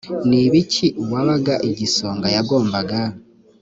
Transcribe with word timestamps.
ni 0.27 0.39
ibiki 0.45 0.87
uwabaga 1.03 1.53
igisonga 1.69 2.27
yagombaga 2.35 2.99